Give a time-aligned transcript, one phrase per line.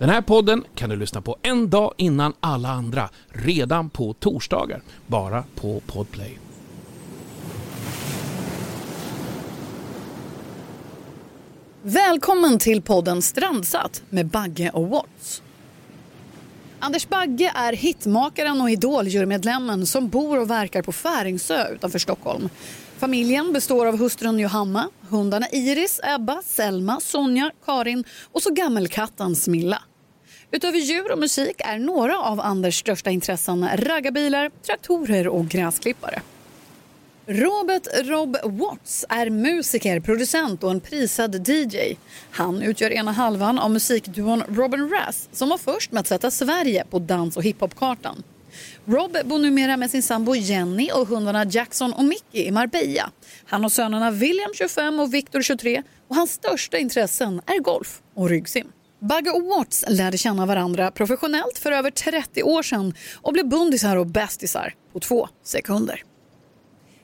[0.00, 4.82] Den här podden kan du lyssna på en dag innan alla andra, redan på torsdagar,
[5.06, 6.38] bara på Podplay.
[11.82, 15.42] Välkommen till podden Strandsatt med Bagge och Watts.
[16.78, 22.48] Anders Bagge är hitmakaren och idoljurmedlemmen som bor och verkar på Färingsö utanför Stockholm.
[22.98, 29.82] Familjen består av hustrun Johanna, hundarna Iris, Ebba, Selma, Sonja, Karin och så gammelkatten Smilla.
[30.52, 36.22] Utöver djur och musik är några av Anders största intressen raggarbilar, traktorer och gräsklippare.
[37.26, 41.96] Robert Rob Watts är musiker, producent och en prisad DJ.
[42.30, 46.84] Han utgör ena halvan av musikduon Robin Rass som var först med att sätta Sverige
[46.90, 48.22] på dans och hiphopkartan.
[48.84, 53.10] Rob bor numera med sin sambo Jenny och hundarna Jackson och Mickey i Marbella.
[53.46, 58.28] Han har sönerna William 25 och Victor 23 och hans största intressen är golf och
[58.28, 58.72] ryggsim.
[59.00, 63.96] Bagge och Watts lärde känna varandra professionellt för över 30 år sedan och blev bundisar
[63.96, 66.02] och bästisar på två sekunder.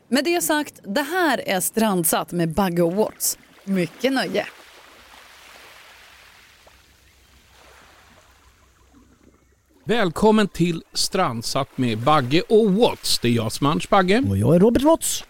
[0.09, 3.39] Med det sagt, det här är Strandsatt med Bagge och Watts.
[3.65, 4.47] Mycket nöje!
[9.84, 13.19] Välkommen till Strandsatt med Bagge och Watts.
[13.19, 14.23] Det är jag som är Anders Bagge.
[14.31, 15.25] Och jag är Robert Watts.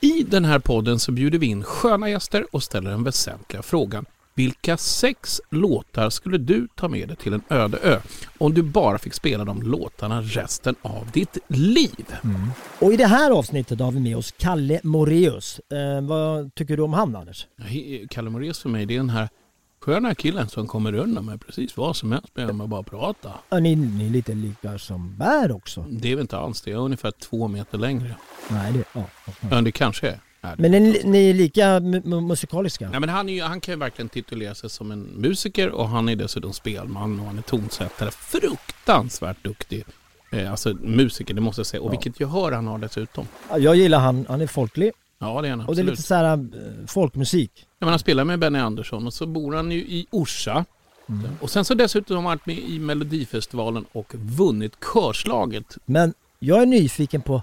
[0.00, 4.06] I den här podden så bjuder vi in sköna gäster och ställer den väsentliga frågan.
[4.36, 8.00] Vilka sex låtar skulle du ta med dig till en öde ö
[8.38, 12.06] om du bara fick spela de låtarna resten av ditt liv?
[12.24, 12.50] Mm.
[12.80, 15.60] Och i det här avsnittet har vi med oss Kalle Moreus.
[15.72, 17.46] Eh, vad tycker du om han Anders?
[18.10, 19.28] Kalle Moreus för mig det är den här
[19.80, 23.32] sköna killen som kommer undan med precis vad som helst med att bara prata.
[23.48, 25.84] Ja, ni, ni är lite lika som Bär också.
[25.90, 26.70] Det är väl inte alls det.
[26.70, 28.16] Jag är ungefär två meter längre.
[28.48, 29.04] Nej, det, ja,
[29.50, 29.60] ja.
[29.60, 30.20] det kanske är.
[30.58, 31.80] Men ni, ni är lika
[32.20, 32.90] musikaliska?
[32.90, 36.08] Nej, men han, är, han kan ju verkligen titulera sig som en musiker och han
[36.08, 38.10] är dessutom spelman och han är tonsättare.
[38.10, 39.84] Fruktansvärt duktig.
[40.32, 41.80] Eh, alltså musiker, det måste jag säga.
[41.80, 41.90] Och ja.
[41.90, 43.28] vilket gehör han har dessutom.
[43.58, 44.92] Jag gillar han, han är folklig.
[45.18, 45.68] Ja det är han absolut.
[45.68, 47.50] Och det är lite så här äh, folkmusik.
[47.56, 50.64] Ja, men han spelar med Benny Andersson och så bor han ju i Orsa.
[51.08, 51.30] Mm.
[51.40, 55.78] Och sen så dessutom har han varit med i Melodifestivalen och vunnit körslaget.
[55.84, 57.42] Men jag är nyfiken på,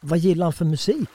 [0.00, 1.08] vad gillar han för musik?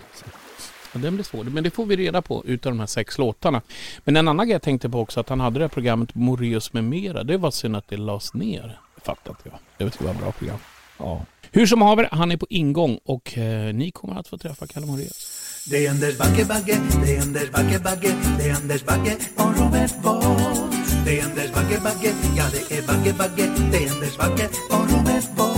[0.93, 3.61] Ja, den blir svår, men det får vi reda på utav de här sex låtarna.
[4.03, 6.73] Men en annan grej jag tänkte på också, att han hade det här programmet Moreus
[6.73, 7.23] med mera.
[7.23, 8.79] Det var synd att det lades ner.
[8.95, 9.59] Det fattar inte jag.
[9.77, 10.59] Det var ett bra program.
[10.97, 11.25] Ja.
[11.51, 14.85] Hur som haver, han är på ingång och eh, ni kommer att få träffa Kalle
[14.85, 15.41] Moreus.
[15.69, 19.57] Det är Anders Bagge, Bagge, det är Anders Bagge, Bagge, det är Anders Bagge och
[19.59, 20.75] Robert Bolt.
[21.05, 24.91] Det är Anders Bagge, Bagge, ja det är Bagge, Bagge, det är Anders Bagge och
[24.91, 25.50] Robert Bolt.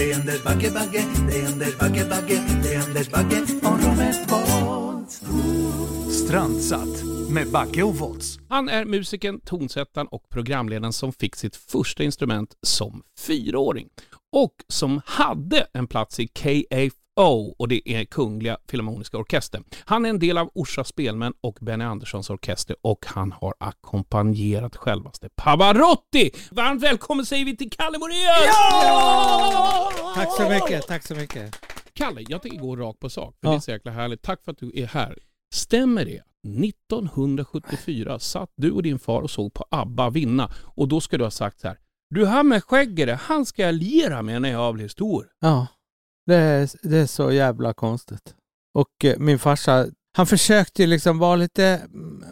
[0.00, 3.84] Det är Anders Bagge, Bagge, det är Anders Bagge, Bagge, det är Anders Bagge och
[3.84, 5.10] Robert Bolt.
[6.12, 8.38] Strandsatt med Bagge och Volts.
[8.48, 13.88] Han är musikern, tonsättaren och programledaren som fick sitt första instrument som fyraåring
[14.32, 19.64] och som hade en plats i KA O och det är Kungliga Filharmoniska Orkestern.
[19.84, 24.76] Han är en del av Orsa Spelmän och Benny Anderssons orkester och han har ackompanjerat
[24.76, 26.30] självaste Pavarotti.
[26.50, 28.46] Varmt välkommen säger vi till Kalle Moraeus!
[28.46, 29.92] Ja!
[30.14, 31.56] Tack så mycket, tack så mycket.
[31.92, 33.50] Kalle, jag tänker gå rakt på sak, för ja.
[33.50, 34.22] det är så jäkla härligt.
[34.22, 35.18] Tack för att du är här.
[35.54, 36.22] Stämmer det
[36.66, 41.24] 1974 satt du och din far och såg på ABBA vinna och då ska du
[41.24, 41.78] ha sagt så här.
[42.10, 45.26] Du, han med skägget, han ska jag liera med när jag blir stor.
[45.40, 45.66] Ja.
[46.30, 48.34] Det är, det är så jävla konstigt.
[48.74, 49.86] Och eh, min farsa,
[50.16, 51.80] han försökte ju liksom vara lite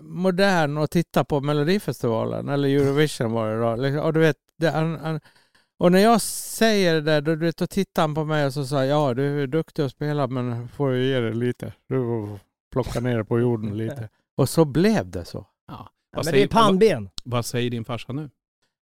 [0.03, 3.77] modern och titta på Melodifestivalen, eller Eurovision var det då.
[3.77, 5.21] Liksom, och du vet, det, han, han,
[5.79, 8.55] och när jag säger det där, då, du vet, då tittar han på mig och
[8.55, 11.73] så sa ja du är duktig att spela men får ju ge dig lite.
[11.89, 12.39] Du får
[12.73, 14.09] plocka ner det på jorden lite.
[14.37, 15.47] Och så blev det så.
[15.69, 15.89] Ja.
[16.13, 17.05] ja men det är pannben.
[17.05, 18.31] Vad, vad säger din farsa nu?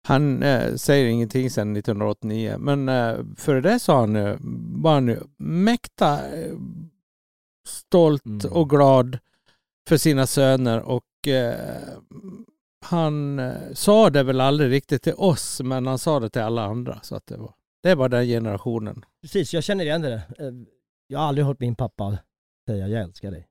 [0.06, 4.36] Han eh, säger ingenting sedan 1989, men eh, före det så han, eh,
[4.82, 6.54] var han mäkta eh,
[7.68, 8.52] stolt mm.
[8.52, 9.18] och glad
[9.88, 11.54] för sina söner och eh,
[12.84, 16.64] han eh, sa det väl aldrig riktigt till oss, men han sa det till alla
[16.64, 17.00] andra.
[17.02, 19.04] Så att det, var, det var den generationen.
[19.22, 20.14] Precis, jag känner igen det.
[20.14, 20.52] Eh,
[21.06, 22.18] jag har aldrig hört min pappa
[22.66, 23.48] säga jag älskar dig.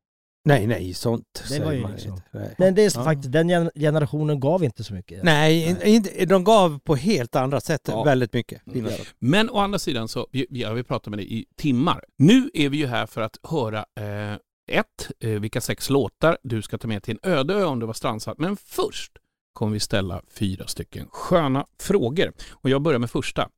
[0.48, 2.12] Nej, nej, sånt det säger man liksom.
[2.12, 2.56] inte.
[2.58, 3.04] Men det är ja.
[3.04, 5.24] faktiskt, den generationen gav inte så mycket.
[5.24, 6.26] Nej, nej.
[6.26, 8.04] de gav på helt andra sätt ja.
[8.04, 8.68] väldigt mycket.
[8.68, 8.92] Mm.
[9.20, 12.04] Men å andra sidan så, vi, har pratat med dig i timmar.
[12.18, 14.38] Nu är vi ju här för att höra eh,
[14.72, 17.86] ett, eh, vilka sex låtar du ska ta med till en öde ö om du
[17.86, 18.38] var strandsatt.
[18.38, 19.12] Men först
[19.54, 22.32] kommer vi ställa fyra stycken sköna frågor.
[22.52, 23.50] Och jag börjar med första.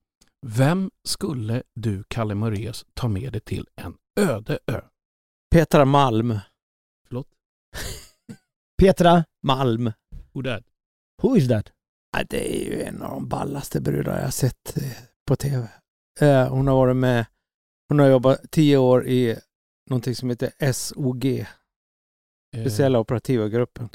[0.45, 4.81] Vem skulle du, Kalle Moraeus, ta med dig till en öde ö?
[5.51, 6.39] Petra Malm.
[8.77, 9.93] Petra Malm.
[10.33, 10.63] Who that?
[11.21, 11.71] Who is that?
[12.17, 14.97] Ja, det är ju en av de ballaste brudar jag sett eh,
[15.27, 15.67] på tv.
[16.19, 17.25] Eh, hon har varit med,
[17.89, 19.37] hon har jobbat tio år i
[19.89, 21.45] någonting som heter SOG,
[22.55, 23.89] Eh, speciella operativa gruppen.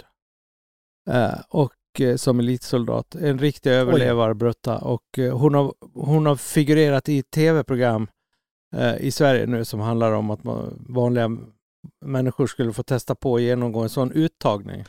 [1.10, 4.78] Eh, och eh, som elitsoldat, en riktig överlevarbrutta.
[4.78, 8.08] Och hon, har, hon har figurerat i ett tv-program
[8.98, 11.38] i Sverige nu som handlar om att man, vanliga
[12.04, 14.84] människor skulle få testa på att genomgå en sån uttagning.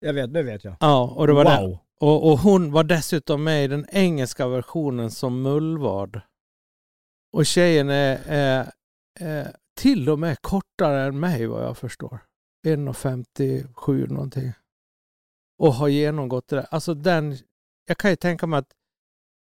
[0.00, 0.76] Jag vet, nu vet jag.
[0.80, 1.60] Ja, och det var det.
[1.60, 1.78] wow.
[2.00, 6.20] Och, och hon var dessutom med i den engelska versionen som mullvad.
[7.32, 8.72] Och tjejen är, är,
[9.20, 12.18] är till och med kortare än mig vad jag förstår.
[12.66, 14.52] 1,57 någonting.
[15.58, 16.66] Och har genomgått det där.
[16.70, 17.36] Alltså den,
[17.86, 18.72] jag kan ju tänka mig att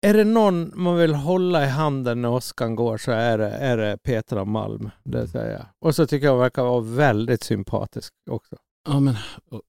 [0.03, 3.77] är det någon man vill hålla i handen när åskan går så är det, är
[3.77, 4.89] det Petra Malm.
[5.03, 5.65] Det säger jag.
[5.79, 8.55] Och så tycker jag hon verkar vara väldigt sympatisk också.
[8.87, 9.15] Ja men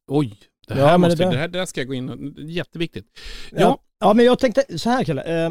[0.09, 0.39] oj.
[0.69, 2.19] Det här, Ja, måste, det det, där- här, det här ska jag gå in och...
[2.51, 3.07] Jätteviktigt.
[3.51, 3.59] Ja.
[3.61, 5.45] Ja, ja, men jag tänkte så här Kalle.
[5.47, 5.51] Eh,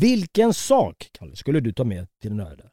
[0.00, 2.70] vilken sak, Kalle, skulle du ta med till en öde?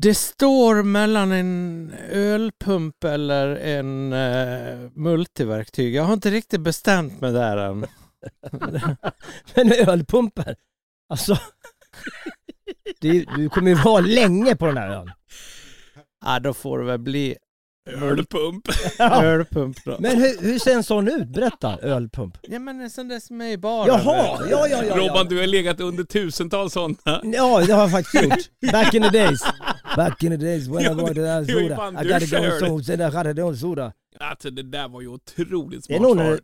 [0.00, 5.94] Det står mellan en ölpump eller en eh, multiverktyg.
[5.94, 7.86] Jag har inte riktigt bestämt mig där än.
[9.54, 10.56] Men ölpumper,
[11.08, 11.38] alltså.
[13.00, 15.10] Det, du kommer ju vara länge på den här ön.
[16.24, 17.36] ja, då får det väl bli
[17.90, 18.68] ölpump.
[18.98, 19.96] ölpump då.
[20.00, 21.28] Men hur, hur ser en sån ut?
[21.28, 22.38] Berätta, ölpump.
[22.42, 23.86] Ja men en sån där som är i baren.
[23.86, 24.96] Jaha, ja, ja, ja.
[24.96, 25.24] Robban, ja.
[25.24, 26.96] du har legat under tusentals sådana.
[27.04, 27.20] Ja,
[27.66, 28.72] det har jag faktiskt gjort.
[28.72, 29.40] Back in the days.
[29.96, 32.00] Back in the days when Ja, I det- that det var ju soda.
[32.00, 33.92] I du gotta go so, I soda.
[34.18, 36.40] Alltså det där var ju otroligt Det är smart nog svar.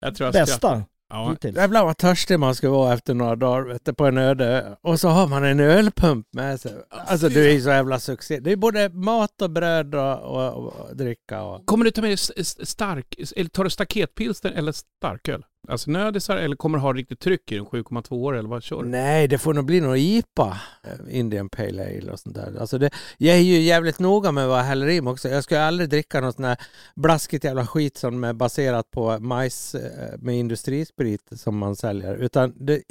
[0.00, 1.30] Jag jag bästa Ja.
[1.30, 1.56] hittills.
[1.56, 4.74] Jävlar vad törstig man ska vara efter några dagar vet du, på en öde ö.
[4.82, 6.72] Och så har man en ölpump med sig.
[6.90, 8.40] Alltså du är ju så jävla succé.
[8.40, 11.42] Det är både mat och bröd och, och, och dricka.
[11.42, 11.66] Och...
[11.66, 15.44] Kommer du ta med stark, eller tar du staketpilsner eller starköl?
[15.68, 18.82] Alltså nödisar eller kommer du ha riktigt tryck i den, 7,2 år eller vad kör
[18.82, 18.88] du?
[18.88, 20.60] Nej, det får nog bli någon IPA.
[20.84, 22.56] eh, Indian Pale Ale och sånt där.
[22.60, 25.28] Alltså det, jag är ju jävligt noga med vad jag häller i mig också.
[25.28, 26.58] Jag ska aldrig dricka något sånt här
[26.96, 32.14] blaskigt jävla skit som är baserat på majs eh, med industrisprit som man säljer.
[32.14, 32.82] Utan det,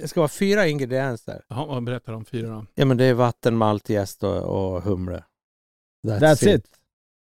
[0.00, 1.42] det ska vara fyra ingredienser.
[1.48, 2.66] Jaha, vad berättar de fyra då?
[2.74, 5.24] Ja men det är vatten, malt, jäst och, och humle.
[6.06, 6.66] That's it.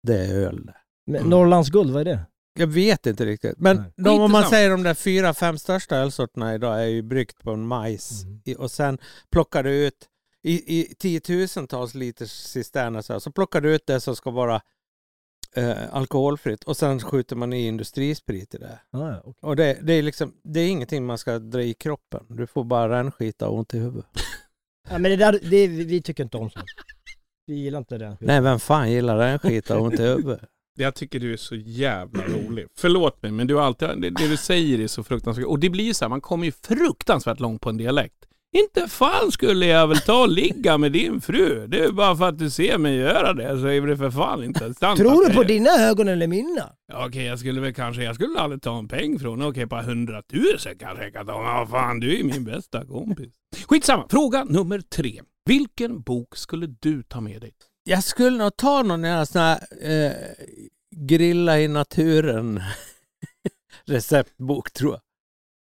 [0.02, 0.74] Det är öl det.
[1.16, 1.30] Mm.
[1.30, 2.20] Norrlands guld, vad är det?
[2.58, 3.58] Jag vet inte riktigt.
[3.58, 7.42] Men de, om man säger de där fyra, fem största ölsorterna idag är ju bryggt
[7.42, 8.22] på en majs.
[8.22, 8.40] Mm.
[8.44, 8.98] I, och sen
[9.30, 10.08] plockar du ut
[10.42, 14.60] i, i tiotusentals liters cisterner så, här, så plockar du ut det som ska vara
[15.54, 18.80] eh, alkoholfritt och sen skjuter man i industrisprit i det.
[18.90, 19.34] Ah, okej.
[19.40, 22.26] Och det, det, är liksom, det är ingenting man ska dra i kroppen.
[22.28, 24.06] Du får bara rännskita och ont i huvudet.
[24.90, 26.64] ja, men det där, det, vi, vi tycker inte om sånt.
[27.46, 28.16] Vi gillar inte det.
[28.20, 30.40] Nej, vem fan gillar rännskita och ont i huvudet?
[30.80, 32.66] Jag tycker du är så jävla rolig.
[32.78, 35.46] Förlåt mig, men du alltid, det, det du säger är så fruktansvärt.
[35.46, 38.14] Och det blir ju så här, man kommer ju fruktansvärt långt på en dialekt.
[38.52, 41.66] Inte fan skulle jag väl ta och ligga med din fru.
[41.66, 44.44] Det är bara för att du ser mig göra det så är det för fan
[44.44, 45.00] inte sant.
[45.00, 46.72] Tror du på dina ögon eller mina?
[46.92, 50.78] Okej, jag skulle väl kanske, jag skulle aldrig ta en peng från Okej, på hundratusen
[50.78, 51.42] kanske jag kan ta.
[51.42, 53.32] Men vad fan, du är min bästa kompis.
[53.66, 55.20] Skitsamma, fråga nummer tre.
[55.44, 57.52] Vilken bok skulle du ta med dig?
[57.88, 60.12] Jag skulle nog ta någon sån här eh,
[60.96, 62.62] grilla i naturen
[63.86, 65.00] receptbok tror jag.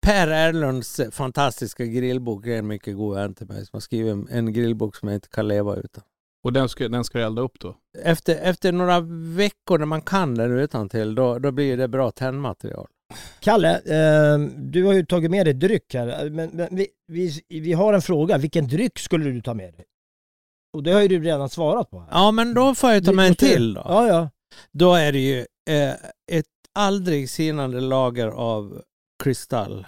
[0.05, 4.27] Per Erlunds fantastiska grillbok är en mycket god vän till mig som har skrivit en,
[4.29, 6.03] en grillbok som jag inte kan leva utan.
[6.43, 7.75] Och den ska, den ska du elda upp då?
[8.03, 8.99] Efter, efter några
[9.35, 12.87] veckor när man kan den utan till då, då blir det bra tändmaterial.
[13.39, 16.29] Kalle, eh, du har ju tagit med dig dryck här.
[16.29, 18.37] Men, men vi, vi, vi har en fråga.
[18.37, 19.85] Vilken dryck skulle du ta med dig?
[20.75, 21.99] Och det har ju du redan svarat på.
[21.99, 22.07] Här.
[22.11, 23.81] Ja men då får jag ta med en till då.
[23.85, 24.29] Ja, ja.
[24.71, 25.39] Då är det ju
[25.69, 25.93] eh,
[26.31, 28.81] ett aldrig sinande lager av
[29.23, 29.85] kristall.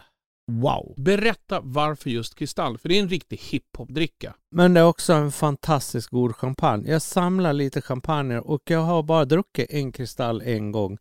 [0.52, 0.94] Wow.
[0.98, 4.34] Berätta varför just Kristall, för det är en riktig hiphop-dricka.
[4.52, 6.92] Men det är också en fantastiskt god champagne.
[6.92, 10.98] Jag samlar lite champagne och jag har bara druckit en kristall en gång.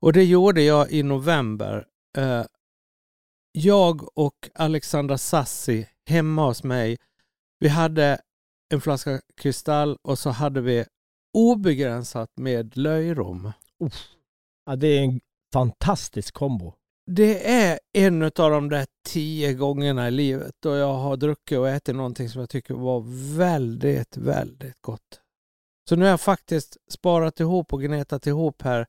[0.00, 1.86] Och det gjorde jag i november.
[2.18, 2.44] Eh,
[3.52, 6.98] jag och Alexandra Sassi hemma hos mig.
[7.60, 8.18] Vi hade
[8.68, 10.84] en flaska kristall och så hade vi
[11.34, 13.52] obegränsat med löjrom.
[14.66, 15.20] Ja, det är en
[15.52, 16.74] fantastisk kombo.
[17.06, 21.68] Det är en av de där tio gångerna i livet då jag har druckit och
[21.68, 23.04] ätit någonting som jag tycker var
[23.36, 25.20] väldigt, väldigt gott.
[25.88, 28.86] Så nu har jag faktiskt sparat ihop och gnetat ihop här.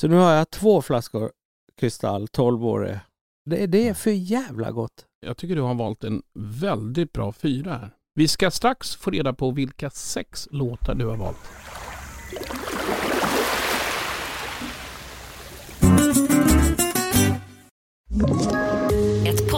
[0.00, 1.32] Så nu har jag två flaskor
[1.76, 2.98] kristall, 12-årig.
[3.44, 5.06] Det, det är för jävla gott.
[5.20, 7.97] Jag tycker du har valt en väldigt bra fyra här.
[8.18, 11.38] Vi ska strax få reda på vilka sex låtar du har valt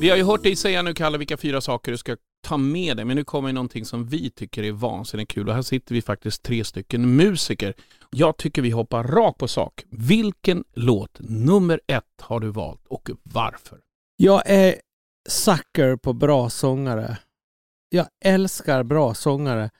[0.00, 2.96] Vi har ju hört dig säga nu Kalle vilka fyra saker du ska ta med
[2.96, 6.02] dig, men nu kommer någonting som vi tycker är vansinnigt kul och här sitter vi
[6.02, 7.74] faktiskt tre stycken musiker.
[8.10, 9.84] Jag tycker vi hoppar rakt på sak.
[9.90, 13.78] Vilken låt nummer ett har du valt och varför?
[14.16, 14.74] Jag är
[15.28, 17.18] sucker på bra sångare.
[17.88, 19.70] Jag älskar bra sångare.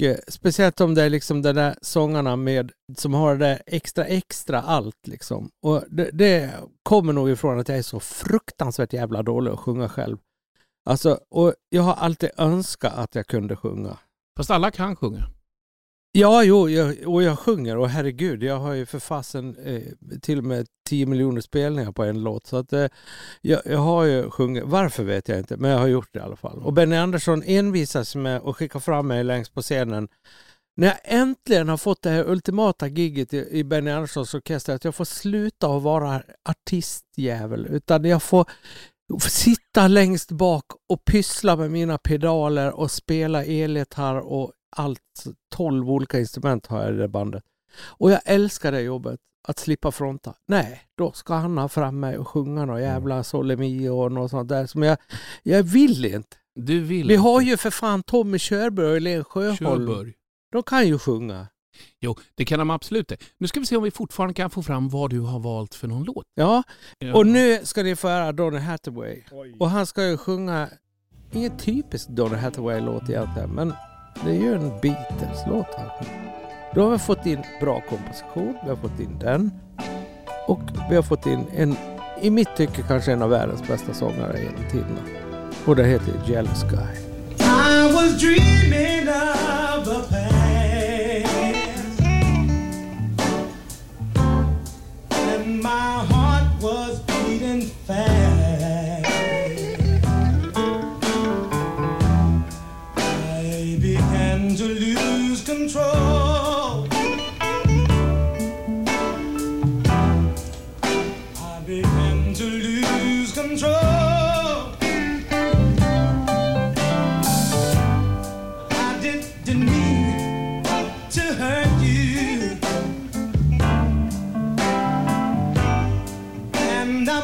[0.00, 3.62] Och eh, speciellt om det är liksom de där sångarna med, som har det där
[3.66, 5.50] extra extra allt liksom.
[5.62, 6.50] Och det, det
[6.82, 10.18] kommer nog ifrån att jag är så fruktansvärt jävla dålig att sjunga själv.
[10.84, 13.98] Alltså, och jag har alltid önskat att jag kunde sjunga.
[14.36, 15.22] Fast alla kan sjunga.
[16.12, 19.82] Ja, jo, jag, och jag sjunger och herregud, jag har ju för fasen eh,
[20.22, 22.46] till och med 10 miljoner spelningar på en låt.
[22.46, 22.86] Så att eh,
[23.40, 26.22] jag, jag har ju sjungit, varför vet jag inte, men jag har gjort det i
[26.22, 26.58] alla fall.
[26.58, 30.08] Och Benny Andersson envisas med att skicka fram mig längst på scenen.
[30.76, 34.84] När jag äntligen har fått det här ultimata giget i, i Benny Anderssons orkester, att
[34.84, 38.44] jag får sluta att vara artistjävel, utan jag får
[39.28, 45.00] sitta längst bak och pyssla med mina pedaler och spela elgitarr och allt.
[45.54, 47.44] 12 olika instrument har jag i det bandet.
[47.82, 50.34] Och jag älskar det jobbet, att slippa fronta.
[50.46, 54.30] Nej, då ska han ha fram mig och sjunga någon jävla Sole Mio och något
[54.30, 54.98] sånt där som jag,
[55.42, 56.36] jag vill inte.
[56.54, 57.22] Du vill Vi inte.
[57.28, 59.56] har ju för fan Tommy Körberg och Helene Sjöholm.
[59.86, 60.12] Körberg.
[60.52, 61.46] De kan ju sjunga.
[62.00, 63.16] Jo, det kan de absolut det.
[63.38, 65.88] Nu ska vi se om vi fortfarande kan få fram vad du har valt för
[65.88, 66.24] någon låt.
[66.34, 66.62] Ja,
[66.98, 67.14] Ja.
[67.14, 69.22] och nu ska ni få höra Donny Hathaway.
[69.58, 70.68] Och han ska ju sjunga,
[71.32, 73.72] ingen typisk Donny Hathaway-låt egentligen, men
[74.24, 75.90] det är ju en Beatles-låt här.
[76.74, 79.50] Då har vi fått in bra komposition, vi har fått in den
[80.46, 81.76] och vi har fått in en,
[82.20, 85.00] i mitt tycke kanske en av världens bästa sångare genom tiderna.
[85.66, 86.96] Och det heter Jealous Guy.
[87.38, 90.30] I was dreaming of a past.
[95.10, 98.19] And my heart was beating fast.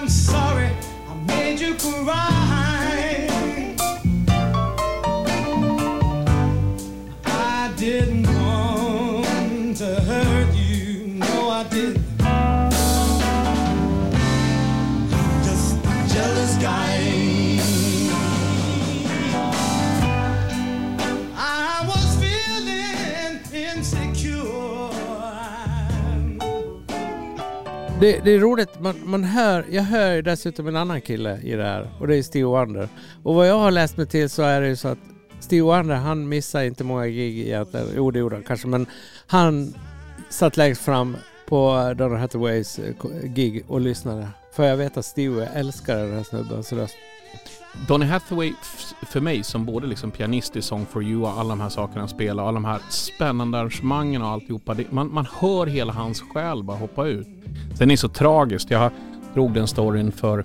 [0.06, 0.70] I'm sorry
[1.08, 2.35] I made you cry.
[28.06, 31.52] Det, det är roligt, man, man hör, jag hör ju dessutom en annan kille i
[31.52, 32.88] det här och det är Steve Wonder.
[33.22, 34.98] Och vad jag har läst mig till så är det ju så att
[35.40, 38.86] Steve Wonder han missar inte många gig egentligen, jo det gjorde han kanske, men
[39.26, 39.74] han
[40.28, 41.16] satt längst fram
[41.48, 42.94] på Donny Hathaways eh,
[43.24, 44.28] gig och lyssnade.
[44.52, 46.94] För jag vet att Steve älskar den här snubbens röst.
[47.88, 48.52] Donny Hathaway
[49.02, 52.00] för mig som både liksom pianist i Song for you och alla de här sakerna
[52.00, 54.74] han spelar och alla de här spännande arrangemangen och alltihopa.
[54.74, 57.26] Det, man, man hör hela hans själ bara hoppa ut.
[57.74, 58.70] Sen är det så tragiskt.
[58.70, 58.90] Jag
[59.34, 60.44] drog den storyn för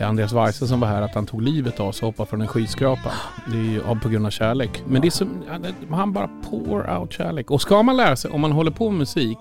[0.00, 2.48] Andreas Weise som var här att han tog livet av sig och hoppade från en
[2.48, 3.12] skyskrapa.
[3.46, 4.82] Det är ju på grund av kärlek.
[4.86, 5.42] Men det är som,
[5.90, 7.50] han bara pour out kärlek.
[7.50, 9.38] Och ska man lära sig, om man håller på med musik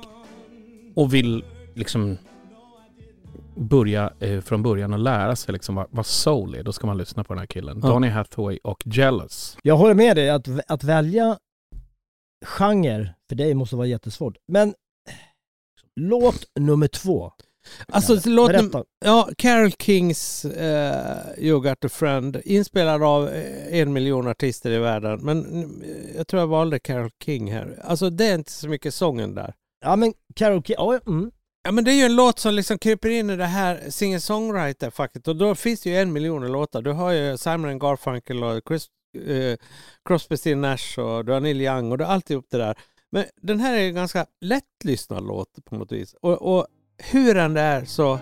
[0.96, 1.44] och vill
[1.76, 2.18] liksom
[3.58, 6.98] börja eh, från början och lära sig liksom vad, vad soul är, då ska man
[6.98, 7.80] lyssna på den här killen.
[7.84, 7.90] Ja.
[7.90, 9.58] Donny Hathaway och Jealous.
[9.64, 11.38] Jag håller med dig att, att välja
[12.46, 14.38] genre för dig måste vara jättesvårt.
[14.48, 14.74] Men
[15.96, 17.32] låt nummer två.
[17.88, 18.84] Alltså låt mig, Berätta.
[19.06, 20.52] ja, Carol Kings uh,
[21.38, 25.20] You Got A Friend, inspelad av eh, en miljon artister i världen.
[25.20, 25.84] Men mm,
[26.16, 27.80] jag tror jag valde Carol King här.
[27.84, 29.54] Alltså det är inte så mycket sången där.
[29.86, 31.32] Ja men karaoke, ja, mm.
[31.68, 35.28] Ja men det är ju en låt som liksom kryper in i det här singer-songwriter-facket
[35.28, 36.82] och då finns det ju en miljon låtar.
[36.82, 38.88] Du har ju Simon Garfunkel och Chris,
[39.28, 39.58] eh,
[40.06, 42.78] Crosby, Still Nash och du har Neil Young och du har alltihop det där.
[43.12, 46.16] Men den här är en ganska lättlyssnad låt på något vis.
[46.22, 48.20] Och, och hur den är så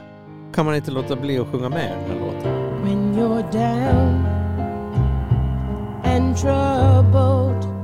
[0.53, 2.83] kan man inte låta bli att sjunga med den här låten.
[2.83, 4.25] When you're down
[6.03, 7.74] and troubled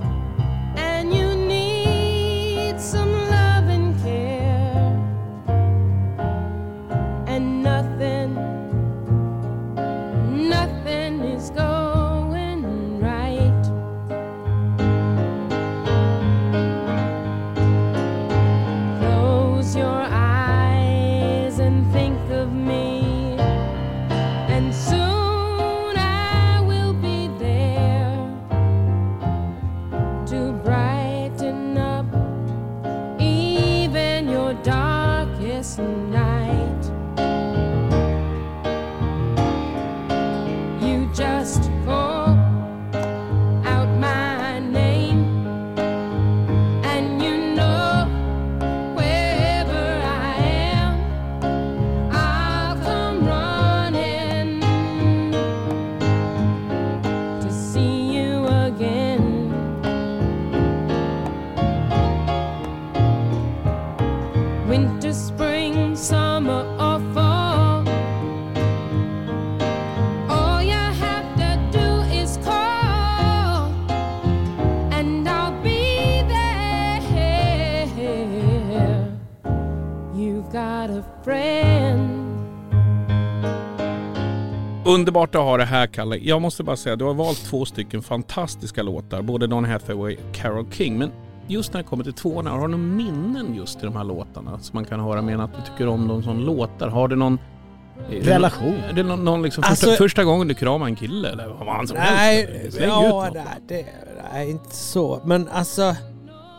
[84.93, 86.17] Underbart att ha det här Kalle.
[86.17, 89.21] Jag måste bara säga, du har valt två stycken fantastiska låtar.
[89.21, 90.97] Både Don Hathaway och Carole King.
[90.97, 91.11] Men
[91.47, 94.59] just när det kommer till tvåorna, har du några minnen just till de här låtarna?
[94.59, 96.87] Som man kan höra med att du tycker om dem som låtar.
[96.87, 97.39] Har du någon...
[98.09, 98.73] det Relation.
[98.89, 101.67] Är det någon, någon liksom Alltså- första, första gången du kramar en kille eller vad
[101.67, 102.79] fan som Nej, helst?
[102.81, 103.85] Ja, nej, det,
[104.33, 105.21] nej, inte så.
[105.25, 105.95] Men alltså,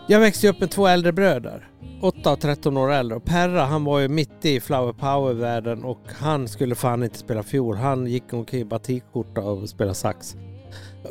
[0.08, 1.68] jag växte upp med två äldre bröder.
[2.02, 3.16] 8 och 13 år äldre.
[3.16, 7.42] Och Perra han var ju mitt i flower power-världen och han skulle fan inte spela
[7.42, 7.76] fiol.
[7.76, 10.36] Han gick omkring i batikskjorta och spelade sax.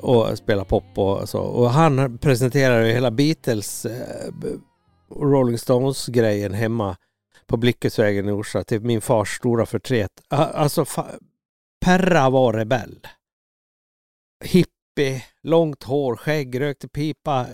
[0.01, 1.39] Och spelade pop och så.
[1.39, 4.34] Och han presenterade ju hela Beatles eh,
[5.10, 6.97] och Rolling Stones-grejen hemma
[7.47, 10.12] på Blickesvägen i Orsa till min fars stora förtret.
[10.30, 10.86] Alltså,
[11.86, 12.99] Perra var rebell
[14.43, 17.45] hippie, långt hår, skägg, rökte pipa.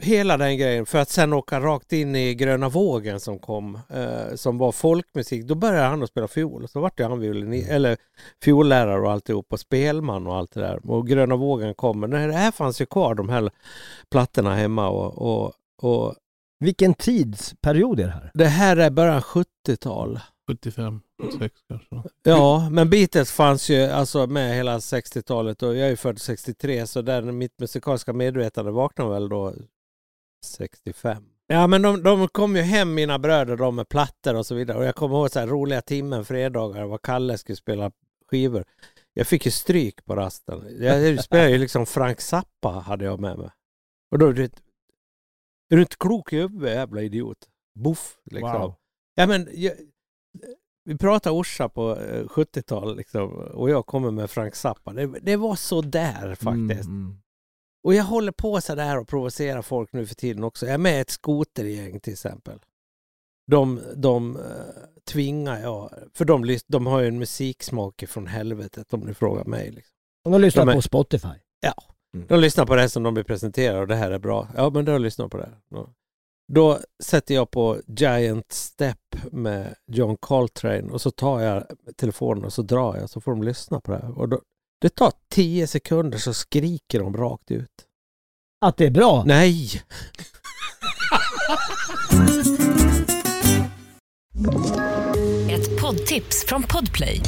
[0.00, 4.34] Hela den grejen för att sen åka rakt in i gröna vågen som kom, eh,
[4.34, 5.44] som var folkmusik.
[5.44, 6.68] Då började han att spela fiol.
[6.68, 7.96] Så vart ju han violini- eller
[8.44, 10.90] fiollärare och alltihop och spelman och allt det där.
[10.90, 12.08] Och gröna vågen kommer.
[12.08, 13.50] Nej, det här fanns ju kvar de här
[14.10, 16.14] plattorna hemma och, och, och
[16.58, 18.30] Vilken tidsperiod är det här?
[18.34, 20.20] det här är början 70-tal.
[20.50, 22.08] 75, 76 kanske.
[22.22, 26.86] Ja, men Beatles fanns ju alltså med hela 60-talet och jag är ju född 63
[26.86, 29.54] så där mitt musikaliska medvetande vaknade väl då
[30.44, 31.24] 65.
[31.46, 34.78] Ja men de, de kom ju hem mina bröder de med plattor och så vidare
[34.78, 37.92] och jag kommer ihåg så här roliga timmen fredagar var Kalle skulle spela
[38.30, 38.64] skivor.
[39.12, 40.76] Jag fick ju stryk på rasten.
[40.80, 43.50] Jag spelade ju liksom Frank Zappa hade jag med mig.
[44.10, 44.62] Och då, du vet,
[45.70, 47.48] är du inte klok i huvudet jävla idiot?
[47.74, 48.60] Buff liksom.
[48.60, 48.74] Wow.
[49.14, 49.72] Ja men jag,
[50.84, 54.92] vi pratar Orsa på eh, 70-talet liksom, och jag kommer med Frank Zappa.
[54.92, 56.88] Det, det var så där faktiskt.
[56.88, 57.18] Mm,
[57.84, 60.66] Och jag håller på så där och provocerar folk nu för tiden också.
[60.66, 62.58] Jag är med i ett skotergäng till exempel.
[63.50, 64.42] De, de uh,
[65.12, 69.70] tvingar jag, för de, de har ju en musiksmak från helvetet om ni frågar mig.
[69.70, 69.94] Liksom.
[70.24, 71.28] Och de lyssnar De är- på Spotify.
[72.28, 74.48] De lyssnar på det som de blir presenterade och det här är bra.
[74.56, 75.50] Ja, men då lyssnar på det.
[75.70, 75.88] Då,
[76.52, 78.98] då sätter jag på Giant Step
[79.32, 81.64] med John Coltrane och så tar jag
[81.96, 83.98] telefonen och så drar jag så får de lyssna på det.
[83.98, 84.18] här.
[84.18, 84.40] Och då,
[84.80, 87.70] det tar tio sekunder så skriker de rakt ut.
[88.64, 89.24] Att det är bra?
[89.26, 89.82] Nej!
[95.50, 97.20] Ett poddtips från Podplay.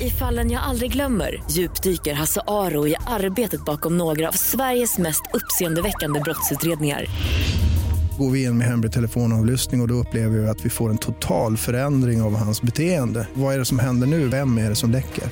[0.00, 5.22] I fallen jag aldrig glömmer djupdyker Hasse Aro i arbetet bakom några av Sveriges mest
[5.32, 7.06] uppseendeväckande brottsutredningar.
[8.18, 10.98] Går vi in med hemlig telefonavlyssning och, och då upplever vi att vi får en
[10.98, 13.28] total förändring av hans beteende.
[13.34, 14.28] Vad är det som händer nu?
[14.28, 15.24] Vem är det som läcker?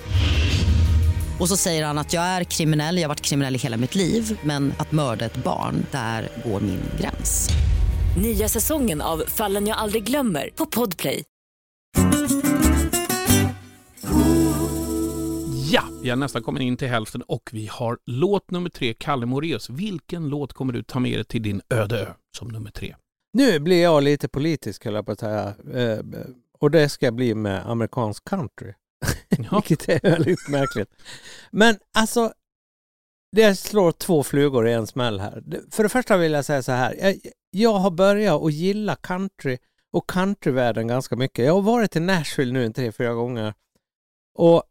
[1.40, 3.94] Och så säger han att jag är kriminell, jag har varit kriminell i hela mitt
[3.94, 7.48] liv men att mörda ett barn, där går min gräns.
[8.22, 11.24] Nya säsongen av Fallen jag aldrig glömmer på Podplay.
[15.72, 19.26] Ja, vi har nästan kommit in till hälften och vi har låt nummer tre, Kalle
[19.26, 19.70] Moreus.
[19.70, 22.94] Vilken låt kommer du ta med dig till din öde ö som nummer tre?
[23.32, 25.54] Nu blir jag lite politisk höll jag på att säga.
[25.74, 25.98] Eh,
[26.60, 28.72] Och det ska bli med amerikansk country.
[29.28, 30.88] Vilket är väldigt märkligt.
[31.50, 32.32] Men alltså,
[33.36, 35.42] det slår två flugor i en smäll här.
[35.70, 36.94] För det första vill jag säga så här.
[37.00, 37.18] Jag,
[37.50, 39.58] jag har börjat att gilla country
[39.92, 41.44] och countryvärlden ganska mycket.
[41.44, 43.54] Jag har varit i Nashville nu en tre, fyra gånger
[44.34, 44.62] och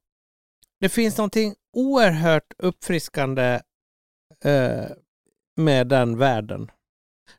[0.79, 3.61] det finns någonting oerhört uppfriskande
[4.43, 4.85] eh,
[5.55, 6.71] med den världen.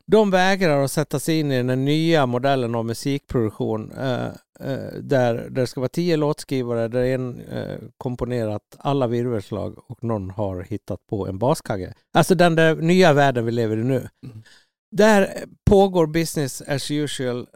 [0.05, 5.49] De vägrar att sätta sig in i den nya modellen av musikproduktion eh, eh, där
[5.49, 11.07] det ska vara tio låtskrivare där en eh, komponerat alla virvelslag och någon har hittat
[11.07, 11.93] på en baskagge.
[12.13, 14.09] Alltså den där nya världen vi lever i nu.
[14.91, 17.47] Där pågår business as usual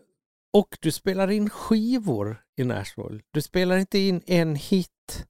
[0.53, 3.21] och du spelar in skivor i Nashville.
[3.31, 5.25] Du spelar inte in en hit.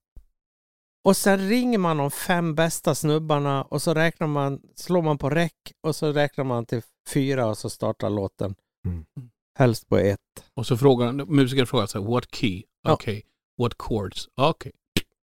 [1.03, 5.29] Och sen ringer man de fem bästa snubbarna och så räknar man, slår man på
[5.29, 6.81] räck och så räknar man till
[7.13, 8.55] fyra och så startar låten.
[8.85, 9.05] Mm.
[9.57, 10.19] Helst på ett.
[10.53, 12.63] Och så frågar musikern frågar så här, what key?
[12.81, 12.93] Ja.
[12.93, 13.25] Okej.
[13.61, 14.29] What chords?
[14.35, 14.71] Okej.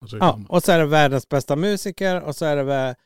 [0.02, 2.96] Och så är Ja, och så är det världens bästa musiker och så är det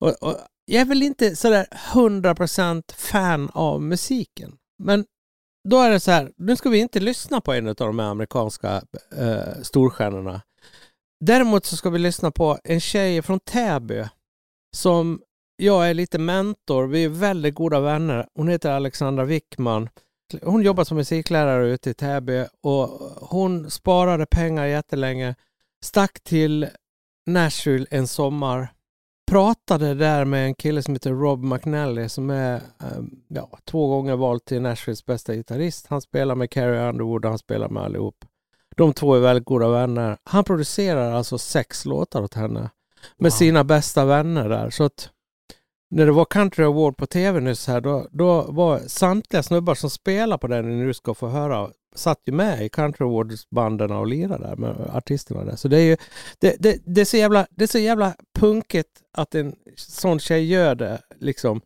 [0.00, 4.56] och, och Jag är väl inte sådär 100% fan av musiken.
[4.82, 5.04] Men
[5.68, 8.06] då är det så här, nu ska vi inte lyssna på en av de här
[8.06, 8.82] amerikanska
[9.16, 10.42] eh, storstjärnorna.
[11.24, 14.04] Däremot så ska vi lyssna på en tjej från Täby
[14.76, 15.22] som
[15.56, 16.86] jag är lite mentor.
[16.86, 18.26] Vi är väldigt goda vänner.
[18.34, 19.88] Hon heter Alexandra Wickman.
[20.42, 22.88] Hon jobbar som musiklärare ute i Täby och
[23.20, 25.34] hon sparade pengar jättelänge.
[25.84, 26.68] Stack till
[27.26, 28.68] Nashville en sommar.
[29.30, 34.16] Pratade där med en kille som heter Rob McNally som är eh, ja, två gånger
[34.16, 35.86] vald till Nashvilles bästa gitarrist.
[35.86, 38.24] Han spelar med Carrie Underwood och han spelar med allihop.
[38.76, 40.18] De två är väldigt goda vänner.
[40.24, 42.70] Han producerar alltså sex låtar åt henne
[43.16, 44.70] med sina bästa vänner där.
[44.70, 45.10] Så att
[45.90, 49.90] när det var Country Award på tv nyss här, då, då var samtliga snubbar som
[49.90, 54.06] spelar på den ni nu ska få höra, satt ju med i Country Awards-banden och
[54.06, 55.56] lirade där med artisterna där.
[55.56, 55.96] Så det är ju,
[56.38, 60.46] det, det, det, är så jävla, det är så jävla punkigt att en sån tjej
[60.46, 61.60] gör det liksom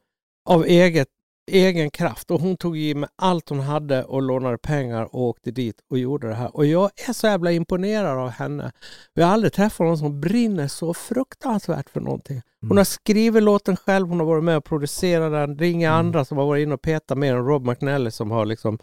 [0.49, 1.09] av eget,
[1.49, 2.31] egen kraft.
[2.31, 5.99] Och hon tog i med allt hon hade och lånade pengar och åkte dit och
[5.99, 6.57] gjorde det här.
[6.57, 8.73] Och jag är så jävla imponerad av henne.
[9.15, 12.43] Jag har aldrig träffat någon som brinner så fruktansvärt för någonting.
[12.69, 15.57] Hon har skrivit låten själv, hon har varit med och producerat den.
[15.57, 18.31] Det är inga andra som har varit inne och petat mer än Rob McNally som
[18.31, 18.79] har liksom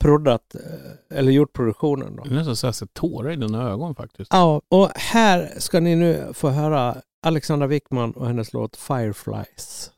[0.00, 2.16] proddat eh, eller gjort produktionen.
[2.16, 2.22] Då.
[2.22, 4.32] Det är nästan så jag ser tårar i dina ögon faktiskt.
[4.32, 9.90] Ja, och här ska ni nu få höra Alexandra Wickman och hennes låt Fireflies.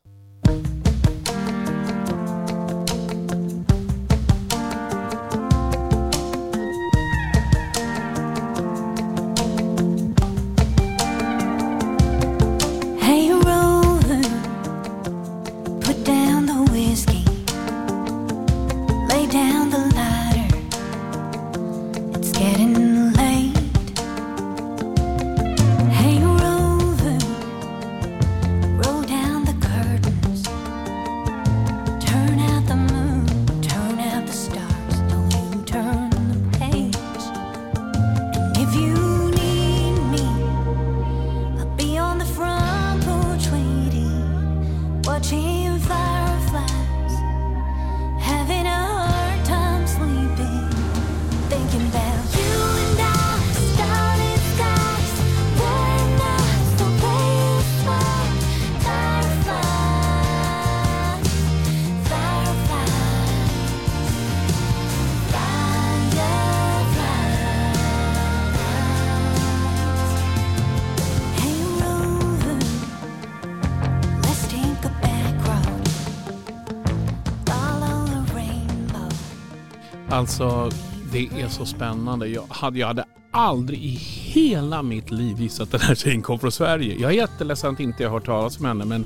[80.13, 80.69] Alltså,
[81.11, 82.27] det är så spännande.
[82.27, 83.89] Jag hade, jag hade aldrig i
[84.33, 86.95] hela mitt liv gissat att den här tjejen kom från Sverige.
[86.99, 89.05] Jag är jätteledsen att inte jag har hört talas om henne, men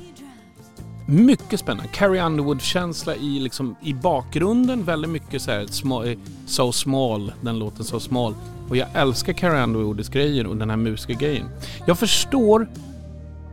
[1.06, 1.90] mycket spännande.
[1.92, 4.84] Carrie Underwood-känsla i, liksom, i bakgrunden.
[4.84, 8.34] Väldigt mycket så här, small, eh, So Small, den låten So Small.
[8.68, 11.48] Och jag älskar Carrie Underwoods grejer och den här musikergrejen.
[11.86, 12.68] Jag förstår,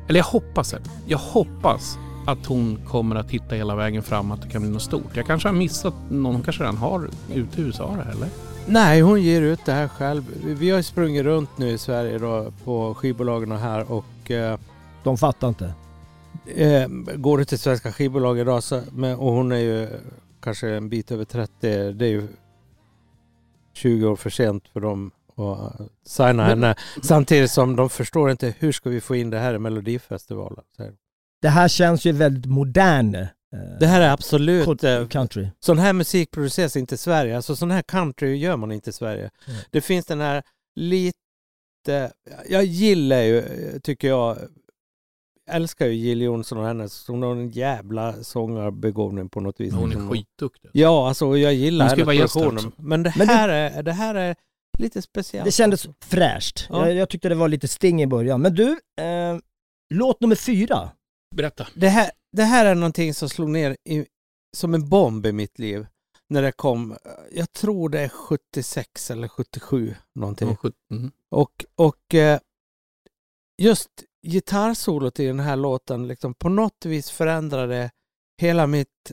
[0.08, 0.76] eller jag hoppas.
[1.08, 4.82] Jag hoppas att hon kommer att hitta hela vägen fram, att det kan bli något
[4.82, 5.16] stort.
[5.18, 8.30] Jag kanske har missat någon, hon kanske redan har ute i USA det här, eller?
[8.68, 10.24] Nej, hon ger ut det här själv.
[10.44, 14.60] Vi har ju sprungit runt nu i Sverige då, på skivbolagen och här och eh,
[15.04, 15.74] De fattar inte.
[16.56, 19.90] eh, går du till svenska skivbolag idag så, men, och hon är ju
[20.42, 21.52] kanske en bit över 30,
[21.92, 22.28] det är ju
[23.74, 26.76] 20 år för sent för dem att eh, signa henne.
[27.04, 30.64] Samtidigt som de förstår inte hur ska vi få in det här i Melodifestivalen.
[31.46, 33.16] Det här känns ju väldigt modern.
[33.16, 33.28] eh,
[33.80, 34.84] Det här är absolut...
[34.84, 35.48] Eh, country.
[35.60, 37.36] Sån här musik produceras inte i Sverige.
[37.36, 39.30] Alltså sån här country gör man inte i Sverige.
[39.48, 39.60] Mm.
[39.72, 40.44] Det finns den här
[40.76, 42.12] lite...
[42.50, 44.38] Jag gillar ju, eh, tycker jag,
[45.52, 49.74] älskar ju Jill Johnson och hennes, hon har en jävla sångarbegåvning på något vis.
[49.74, 50.10] Hon är Liksom.
[50.10, 50.70] skitduktig.
[50.74, 52.72] Ja, alltså jag gillar hennes här också.
[52.78, 54.36] Men det Men det- här, är, det här är
[54.80, 55.46] lite speciellt.
[55.46, 56.68] Det kändes fräscht.
[56.70, 56.88] Ja.
[56.88, 58.42] Jag, jag tyckte det var lite sting i början.
[58.42, 58.70] Men du,
[59.02, 59.38] eh,
[59.94, 60.90] låt nummer fyra.
[61.36, 61.68] Berätta.
[61.74, 64.06] Det här, det här är någonting som slog ner i,
[64.58, 65.88] som en bomb i mitt liv.
[66.30, 66.98] När det kom,
[67.32, 70.58] jag tror det är 76 eller 77 någonting.
[70.90, 71.12] Mhm.
[71.32, 72.40] Och, och eh,
[73.62, 73.90] just
[74.28, 77.92] gitarrsolot i den här låten liksom på något vis förändrade
[78.42, 79.12] hela mitt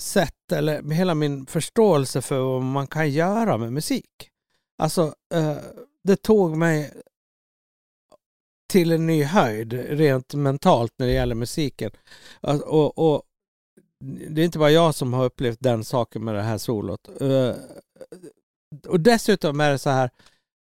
[0.00, 4.30] sätt eller hela min förståelse för vad man kan göra med musik.
[4.82, 5.56] Alltså, eh,
[6.04, 6.92] det tog mig
[8.68, 11.90] till en ny höjd rent mentalt när det gäller musiken.
[12.40, 13.22] Alltså, och, och
[14.30, 17.08] det är inte bara jag som har upplevt den saken med det här solot.
[17.20, 17.54] Eh,
[18.86, 20.10] och dessutom är det så här,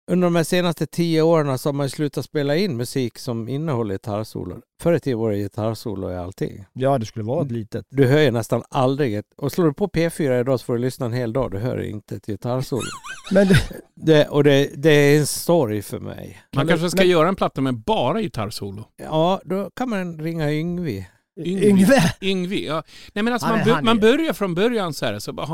[0.10, 3.96] under de här senaste tio åren så har man slutat spela in musik som innehåller
[3.96, 4.62] gitarrsolo.
[4.82, 6.66] Förr i tiden var det gitarrsolo i allting.
[6.74, 7.86] Ja, det skulle vara ett litet.
[7.90, 9.26] Du hör ju nästan aldrig ett...
[9.38, 11.52] Och slår du på P4 idag så får du lyssna en hel dag.
[11.52, 12.82] Du hör inte ett gitarrsolo.
[13.32, 13.56] Men du,
[13.96, 16.42] det, och det, det är en story för mig.
[16.56, 18.84] Man kanske ska göra en platta med bara gitarrsolo.
[18.98, 21.08] Ja, då kan man ringa Yngvi.
[21.46, 22.14] Yngve!
[22.22, 22.84] Yngvi, ja.
[23.14, 25.48] Nej men alltså Han man, han man börjar från början så här, så bara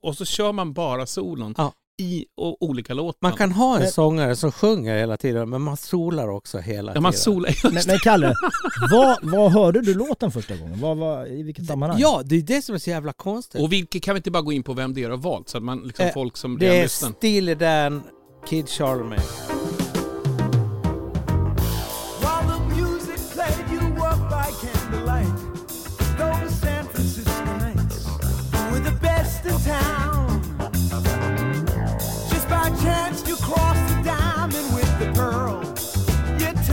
[0.00, 1.72] och så kör man bara solon Ja.
[1.98, 2.24] I
[2.60, 3.18] olika låtar.
[3.20, 6.94] Man kan ha en Men- sångare som sjunger hela tiden, men man solar också hela
[6.94, 7.22] ja, man tiden.
[7.22, 7.72] solar.
[7.72, 8.34] men, men Kalle,
[8.90, 10.80] vad, vad hörde du låten första gången?
[10.80, 11.98] Vad, vad, I vilket sammanhang?
[12.00, 13.60] Ja, det är det som är så jävla konstigt.
[13.60, 15.56] Och vilket kan vi inte bara gå in på vem det är har valt så
[15.56, 16.88] att man liksom Eh, folk som det är.
[16.88, 18.02] Steely Dan,
[18.48, 19.22] Kid Charlemagne.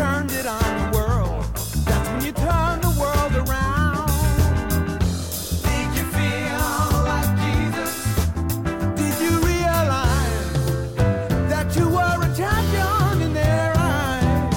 [0.01, 1.45] Turned it on the world.
[1.85, 4.07] That's when you turned the world around.
[5.67, 6.69] Did you feel
[7.11, 7.93] like Jesus?
[9.01, 10.53] Did you realize
[11.51, 14.55] that you were a champion in their eyes?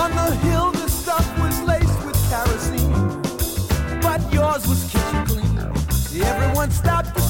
[0.00, 3.20] On the hill, the stuff was laced with kerosene,
[4.00, 5.58] but yours was kitchen clean.
[6.22, 7.23] Everyone stopped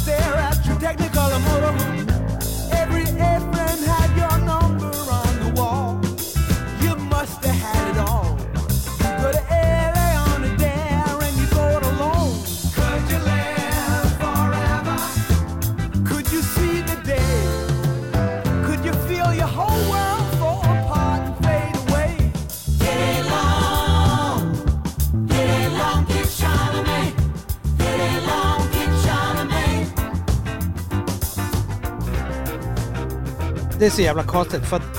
[33.84, 34.98] Det är så jävla konstigt för att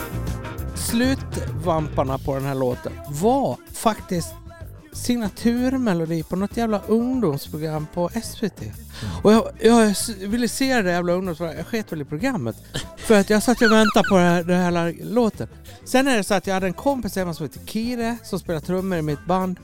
[0.76, 4.34] slutvamparna på den här låten var faktiskt
[4.94, 8.62] signaturmelodi på något jävla ungdomsprogram på SVT.
[9.24, 9.96] Och jag, jag
[10.28, 12.56] ville se det jävla ungdomsprogrammet, jag sket väl i programmet.
[12.98, 15.48] För att jag satt och väntade på det här, det här låten.
[15.86, 18.60] Sen är det så att jag hade en kompis hemma som heter Kire som spelar
[18.60, 19.60] trummor i mitt band.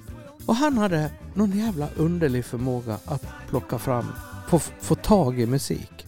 [0.45, 4.05] Och han hade någon jävla underlig förmåga att plocka fram,
[4.47, 6.07] få, få tag i musik.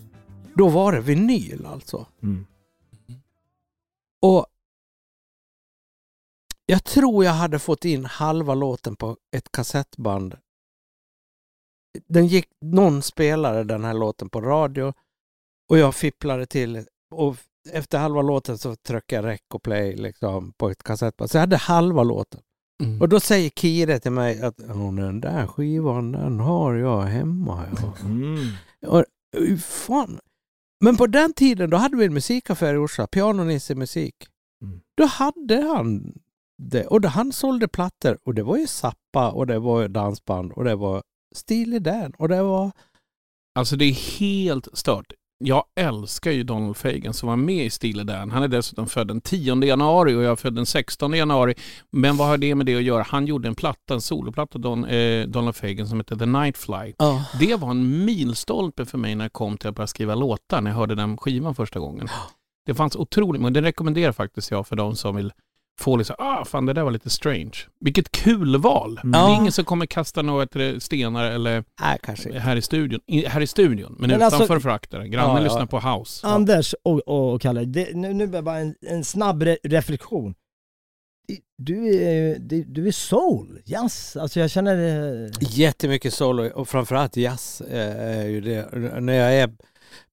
[0.56, 2.06] Då var det vinyl alltså.
[2.24, 2.46] Mm.
[4.24, 4.46] Och
[6.66, 10.36] jag tror jag hade fått in halva låten på ett kassettband.
[12.08, 14.94] Den gick, någon spelade den här låten på radio
[15.70, 17.38] och jag fipplade till och
[17.72, 21.32] efter halva låten så tryckte jag rec och play liksom på ett kassettband.
[21.32, 22.42] Så jag hade halva låten.
[22.84, 23.02] Mm.
[23.02, 27.66] Och då säger Kire till mig att "Åh, den där skivan den har jag hemma.
[27.82, 27.94] Ja.
[28.02, 28.38] Mm.
[28.88, 29.06] Och,
[29.60, 30.20] fan.
[30.84, 34.16] Men på den tiden då hade vi en musikaffär i Orsa, Pianonisse musik.
[34.64, 34.82] Mm.
[34.98, 36.14] Då hade han
[36.58, 36.86] det.
[36.86, 40.64] Och då han sålde plattor och det var ju Zappa och det var dansband och
[40.64, 41.04] det var
[41.36, 42.72] Steely Dan och det var...
[43.56, 45.14] Alltså det är helt stört.
[45.46, 48.32] Jag älskar ju Donald Fagan som var med i Steely Dan.
[48.32, 51.56] Han är dessutom född den 10 januari och jag är född den 16 januari.
[51.92, 53.04] Men vad har det med det att göra?
[53.08, 56.94] Han gjorde en platta, en soloplatta, Don, eh, Donald Fagan, som heter The Night Fly.
[56.98, 57.26] Ja.
[57.40, 60.72] Det var en milstolpe för mig när jag kom till att börja skriva låtar, när
[60.72, 62.08] jag hörde den skivan första gången.
[62.66, 65.34] Det fanns otroligt, men den rekommenderar faktiskt jag för de som vill
[65.82, 67.58] få liksom, ah fan det där var lite strange.
[67.80, 69.00] Vilket kul val!
[69.04, 73.00] Det är ingen som kommer kasta några stenar eller Nej, kanske här i studion.
[73.08, 75.08] I, här i studion, men, Men utanför alltså- föraktar det.
[75.08, 75.44] Grannen Ja, ja.
[75.44, 76.28] lyssnar på house.
[76.28, 80.34] Anders och, och Kalle, det, nu, nu bara en, en snabb re reflektion.
[81.58, 84.18] Du är, du, är soul, jazz.
[84.18, 84.76] Alltså jag känner...
[85.26, 88.70] eh, Jättemycket solo och framförallt jazz eh, är ju det.
[89.02, 89.50] När jag är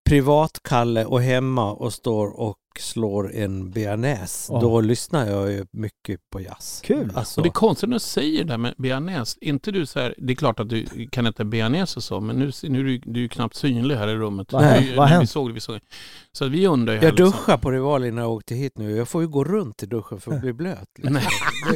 [0.09, 4.61] privatkalle och hemma och står och slår en bearnaise, Ja.
[4.61, 6.81] då lyssnar jag ju mycket på jazz.
[6.85, 7.13] Kul.
[7.15, 9.39] Alltså, Och det är konstigt när du säger det där med bearnaise.
[9.41, 12.37] Inte du så här, det är klart att du kan äta bearnaise och så, men
[12.37, 14.53] nu, nu är du, du är knappt synlig här i rummet.
[14.53, 14.95] Har Vi-?
[14.97, 15.81] Vad vi såg det, vi såg det.
[16.33, 18.97] Så vi undrar ju här jag liksom- duschade på Rival innan jag åkte hit nu.
[18.97, 20.89] Jag får ju gå runt i duschen för att bli blöt.
[20.97, 21.13] Liksom.
[21.15, 21.27] Nej.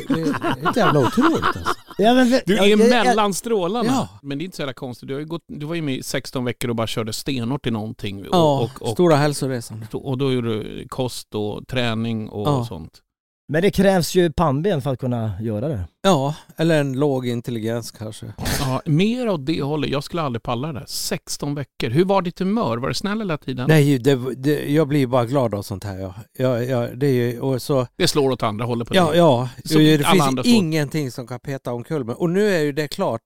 [0.08, 0.20] Det, det
[0.62, 1.74] är inte jävla otroligt alltså.
[1.98, 3.88] Ja, men, Du ja, är jag- jag- mellan strålarna.
[3.88, 4.08] Ja.
[4.22, 5.08] Men det är inte så jävla konstigt.
[5.08, 7.70] Du, har gått, du var ju med i 16 veckor och bara körde stenhårt i
[7.70, 8.20] någonting.
[8.20, 9.86] Och, Ja, och, och, stora hälsoresan.
[9.92, 12.64] och då gjorde du kost och träning och, Ja.
[12.68, 13.00] sånt.
[13.48, 15.84] Men det krävs ju pannben för att kunna göra det.
[16.02, 18.34] Ja, eller en låg intelligens kanske.
[18.60, 19.90] Ja, mer åt det hållet.
[19.90, 20.84] Jag skulle aldrig palla det där.
[20.88, 21.90] 16 veckor.
[21.90, 22.76] Hur var ditt humör?
[22.76, 23.66] Var det snäll hela tiden?
[23.68, 25.98] Nej, det, det, jag blir bara glad av sånt här.
[25.98, 26.14] Ja.
[26.38, 29.18] Ja, ja, det, är ju, och så, Det slår åt andra hållet på ja, dig.
[29.18, 30.04] ja, Som det
[30.42, 32.14] finns ingenting som kan peta omkull mig.
[32.14, 33.22] Och nu är ju det klart.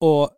[0.00, 0.30] Och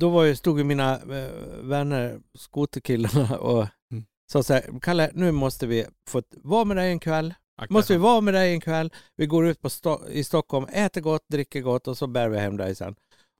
[0.00, 1.28] då var ju, stod ju mina eh,
[1.62, 4.04] vänner, skoterkillarna, och Mm.
[4.32, 7.34] sa så här, Kalle, nu måste vi få vara med dig en kväll.
[7.58, 7.72] Akta.
[7.74, 8.92] Måste vi vara med dig en kväll.
[9.16, 12.38] Vi går ut på Sto- i Stockholm, äter gott, dricker gott och så bär vi
[12.38, 12.94] hem dig sen.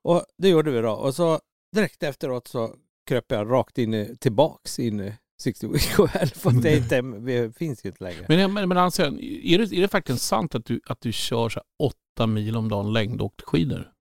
[0.05, 0.91] Och det gjorde vi då.
[0.93, 1.41] Och så
[1.77, 2.75] direkt efteråt så
[3.09, 6.29] kröp jag rakt in tillbaks in i 60 Week Hell.
[6.29, 8.27] För det inte, vi finns ju inte längre.
[8.29, 11.49] Men, men, men alltså, är, det, är det faktiskt sant att du, att du kör
[11.49, 13.93] så här åtta mil om dagen längdåkt skidor?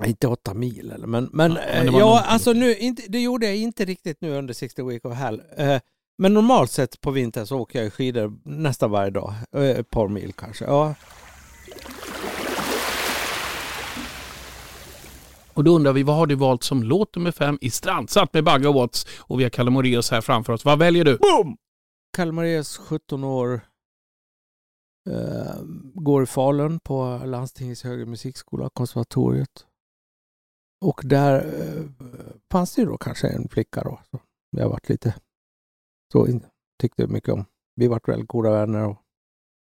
[0.00, 3.20] Nej, Inte åtta mil eller men, men, Ja, men det ja alltså nu, inte, det
[3.20, 5.42] gjorde jag inte riktigt nu under 60 Week of Hell.
[5.56, 5.80] Eh,
[6.18, 9.34] men normalt sett på vintern så åker jag skidor nästan varje dag.
[9.52, 10.64] Eh, ett par mil kanske.
[10.64, 10.94] Ja.
[15.52, 18.44] Och då undrar vi, vad har du valt som låt nummer fem i Strandsatt med
[18.44, 19.06] Bagge och Watts?
[19.18, 20.64] Och vi har Kalle Moraeus här framför oss.
[20.64, 21.16] Vad väljer du?
[21.16, 21.56] Boom!
[22.16, 23.60] Kalmares 17 år
[25.10, 25.62] eh,
[25.94, 29.66] går i Falun på landstingets högre musikskola, konservatoriet.
[30.84, 31.84] Och där eh,
[32.50, 34.00] fanns det ju då kanske en flicka då.
[34.10, 35.14] Så jag varit lite
[36.12, 36.40] så
[36.80, 37.44] tyckte mycket om.
[37.74, 39.02] Vi vart väldigt goda vänner och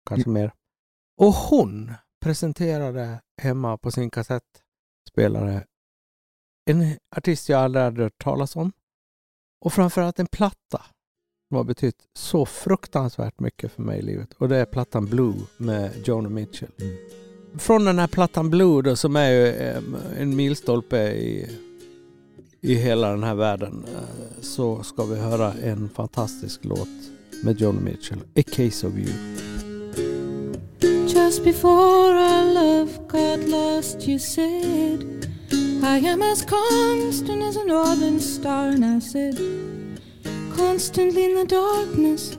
[0.09, 0.53] kanske mer.
[1.17, 1.93] Och hon
[2.23, 5.65] presenterade hemma på sin kassettspelare
[6.65, 8.71] en artist jag aldrig hade hört talas om.
[9.65, 10.85] Och framförallt en platta
[11.47, 14.33] som har betytt så fruktansvärt mycket för mig i livet.
[14.33, 16.71] Och det är plattan Blue med Joni Mitchell.
[17.57, 19.83] Från den här plattan Blue då, som är ju eh,
[20.17, 21.57] en milstolpe i,
[22.65, 26.89] i hela den här världen eh, så ska vi höra en fantastisk låt
[27.43, 29.13] med Joni Mitchell, A Case of You.
[31.08, 35.28] Just before our love got lost, you said,
[35.84, 38.67] I am as constant as a northern star.
[38.67, 39.38] And I said,
[40.58, 42.38] constantly in the darkness,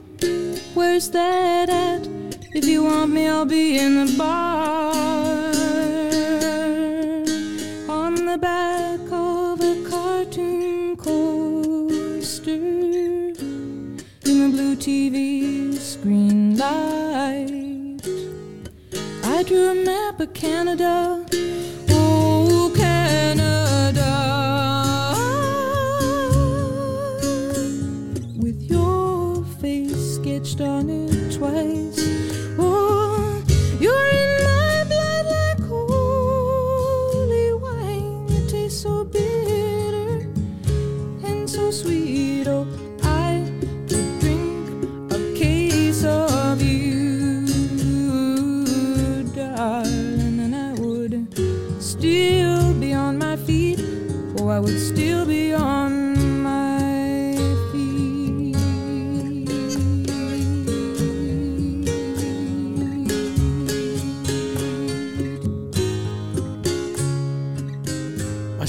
[0.75, 2.09] where's that at?
[2.53, 4.93] If you want me, I'll be in the bar.
[7.89, 8.96] On the back
[10.37, 18.03] cartoon coaster in the blue TV screen light.
[19.25, 21.25] I drew a map of Canada.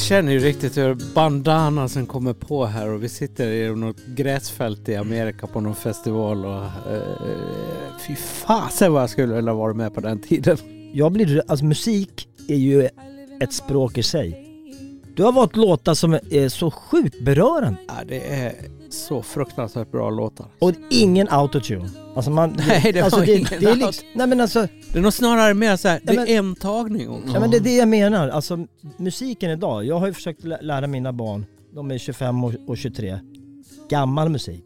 [0.07, 4.95] Känner ju riktigt hur bandanasen kommer på här och vi sitter i något gräsfält i
[4.95, 7.01] Amerika på någon festival och eh,
[8.07, 10.57] fy fasen vad jag skulle vilja vara med på den tiden.
[10.93, 12.89] Jag blir, alltså musik är ju
[13.41, 14.46] ett språk i sig.
[15.17, 17.79] Du har valt låtar som är så sjukt berörande.
[17.87, 18.55] Ja, det är
[18.89, 20.47] så fruktansvärt bra låtar.
[20.59, 21.89] Och ingen autotune.
[22.15, 22.49] Alltså man...
[22.67, 25.53] Nej, det alltså var ingen det är liksom, Nej men alltså, Det är nog snarare
[25.53, 27.33] mer så här, det är en tagning också.
[27.33, 28.29] ja, men det är det jag menar.
[28.29, 28.65] Alltså
[28.97, 29.85] musiken idag.
[29.85, 33.19] Jag har ju försökt lä- lära mina barn, de är 25 och, och 23,
[33.89, 34.63] gammal musik.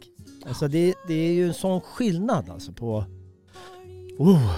[0.47, 3.05] Alltså det, det är ju en sån skillnad alltså på...
[4.17, 4.51] Oh.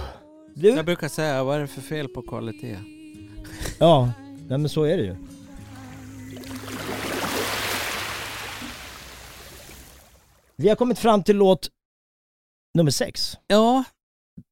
[0.54, 2.76] Du, Jag brukar säga, vad är det för fel på kvalitet?
[3.78, 4.10] ja,
[4.48, 5.16] nej men så är det ju.
[10.56, 11.70] Vi har kommit fram till låt
[12.74, 13.36] nummer sex.
[13.46, 13.84] Ja,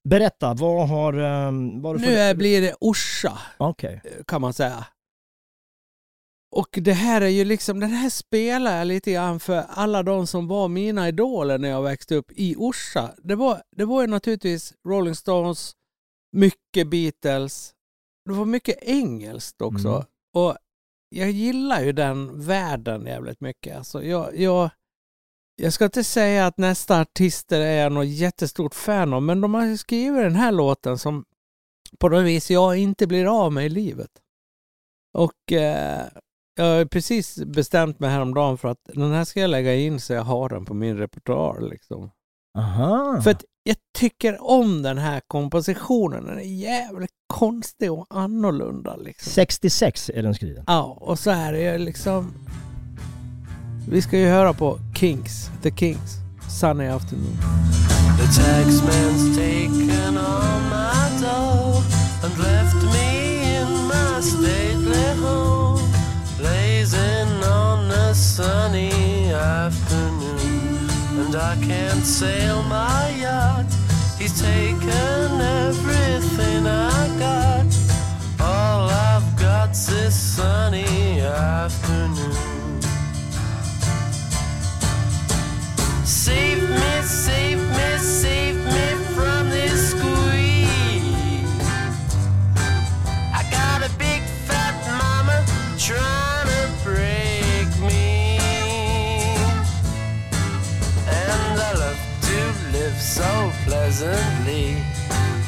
[0.08, 1.18] Berätta, vad har...
[1.18, 2.34] Um, vad har du nu för...
[2.34, 4.02] blir det Orsa, Okej.
[4.26, 4.86] kan man säga.
[6.50, 10.26] och det här är ju liksom, den här spelar jag lite grann för alla de
[10.26, 13.14] som var mina idoler när jag växte upp i Orsa.
[13.22, 15.72] Det var, det var ju naturligtvis Rolling Stones,
[16.32, 17.74] mycket Beatles,
[18.26, 19.88] det var mycket engelskt också.
[19.88, 20.04] Mm.
[20.34, 20.56] Och
[21.08, 23.76] jag gillar ju den världen jävligt mycket.
[23.76, 24.70] Alltså jag, jag,
[25.56, 29.54] jag ska inte säga att nästa artister är jag något jättestort fan av, men de
[29.54, 31.24] har skrivit den här låten som
[31.98, 34.10] på något vis jag inte blir av med i livet.
[35.18, 36.06] Och eh,
[36.54, 40.12] jag har precis bestämt mig häromdagen för att den här ska jag lägga in så
[40.12, 41.60] jag har den på min repertoar.
[41.60, 42.10] Liksom.
[42.58, 43.20] Aha.
[43.22, 46.24] För att jag tycker om den här kompositionen.
[46.24, 48.96] Den är jävligt konstig och annorlunda.
[48.96, 49.30] Liksom.
[49.32, 50.64] 66 är den skriven.
[50.66, 52.34] Ja, och så är det ju liksom...
[53.88, 56.18] Vi ska ju höra på Kings, The Kings,
[56.48, 57.38] Sunny Afternoon.
[58.18, 61.82] The taxman's taken all my dough
[62.24, 65.82] and left me in my stately home,
[66.38, 70.88] blazing on a sunny afternoon.
[71.18, 73.66] And I can't sail my yacht.
[74.18, 77.66] He's taken everything I got.
[78.40, 82.51] All I've got's this sunny afternoon.
[104.02, 104.74] Pleasantly.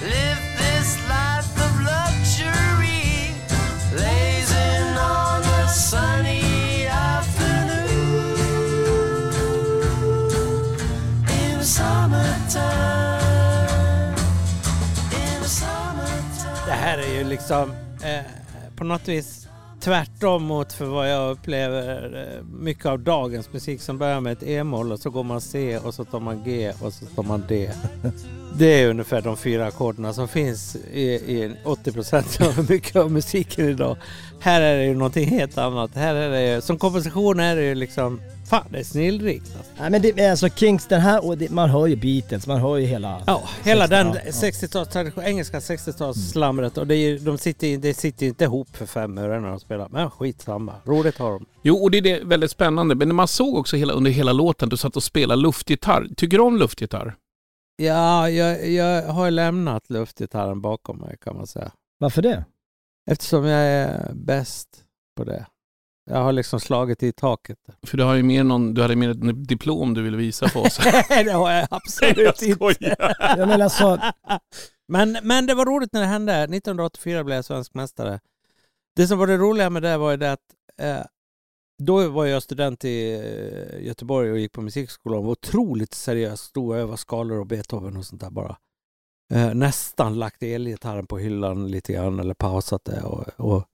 [0.03, 3.35] Live this life of luxury.
[3.91, 8.37] Blazing on a sunny afternoon.
[11.29, 12.45] In the summertime.
[15.13, 16.67] In the summertime.
[16.67, 17.71] Det här är ju liksom
[18.03, 18.23] eh,
[18.77, 19.49] på något vis
[19.81, 24.43] tvärtom mot för vad jag upplever eh, mycket av dagens musik som börjar med ett
[24.43, 27.45] E-moll och så går man C och så tar man G och så tar man
[27.49, 27.71] D.
[28.59, 33.11] Det är ungefär de fyra ackorden som finns i, i 80 procent av mycket av
[33.11, 33.97] musiken idag.
[34.41, 35.95] Här är det ju någonting helt annat.
[35.95, 39.57] Här är det ju, som komposition är det ju liksom, fan det är snillrikt.
[39.57, 39.73] Alltså.
[39.81, 42.61] Nej men det är alltså Kings, den här, och det, man hör ju Beatles, man
[42.61, 43.23] hör ju hela...
[43.27, 44.31] Ja, hela 60, den ja, ja.
[44.31, 49.19] 60-tals, engelska 60-talsslamret och det, är, de sitter, det sitter ju inte ihop för fem
[49.19, 49.89] öre när de spelar.
[49.91, 51.47] Men skitsamma, roligt har de.
[51.63, 52.95] Jo, och det är det väldigt spännande.
[52.95, 56.09] Men man såg också hela, under hela låten, du satt och spelade luftgitarr.
[56.17, 57.15] Tycker du om luftgitarr?
[57.77, 61.73] Ja, jag, jag har lämnat luftgitarren bakom mig kan man säga.
[61.99, 62.45] Varför det?
[63.11, 64.85] Eftersom jag är bäst
[65.17, 65.47] på det.
[66.11, 67.59] Jag har liksom slagit i taket.
[67.87, 70.61] För du, har ju mer någon, du hade mer ett diplom du ville visa på
[70.61, 70.77] oss.
[71.09, 72.97] det har jag absolut Jag inte.
[73.19, 73.99] Jag menar så,
[74.89, 76.35] Men, men det var roligt när det hände.
[76.35, 78.21] 1984 blev jag svensk mästare.
[78.97, 80.41] Det som var det roliga med det var ju det att
[80.79, 81.01] eh,
[81.83, 86.41] då var jag student i eh, Göteborg och gick på musikskolan och var otroligt seriös.
[86.41, 88.57] Stod och övade skalor och Beethoven och sånt där bara.
[89.33, 93.03] Eh, nästan lagt elgitarren på hyllan lite grann eller pausat det.
[93.03, 93.65] Och, och,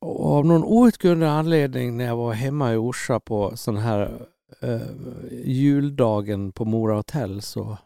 [0.00, 4.26] och av någon outgrundlig anledning när jag var hemma i Orsa på sån här
[4.60, 4.80] eh,
[5.44, 7.78] juldagen på Mora hotell så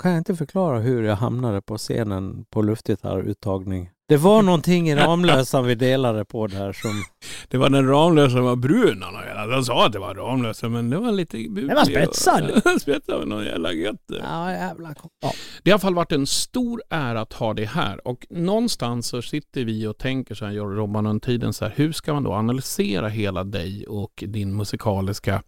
[0.00, 3.90] kan jag inte förklara hur jag hamnade på scenen på luftgitarruttagning.
[4.08, 7.04] Det var någonting i Ramlösan vi delade på där som...
[7.48, 9.54] Det var den Ramlösa var brun och hela.
[9.54, 11.36] Han sa att det var Ramlösa men det var lite...
[11.36, 12.62] Den var spetsad.
[12.80, 14.04] spetsad med någon jävla gött.
[14.08, 15.32] Ja, jävla Ja.
[15.62, 19.06] Det har i alla fall varit en stor ära att ha det här och någonstans
[19.06, 21.92] så sitter vi och tänker så här, jag och Robban under tiden så här, hur
[21.92, 25.42] ska man då analysera hela dig och din musikaliska